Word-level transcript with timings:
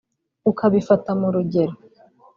ukabifata 0.51 1.11
mu 1.19 1.27
rugero 1.33 1.75